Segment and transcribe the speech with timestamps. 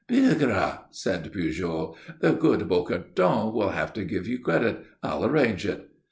[0.09, 1.95] "Bigre!" said Pujol.
[2.21, 4.83] "The good Bocardon will have to give you credit.
[5.03, 5.91] I'll arrange it."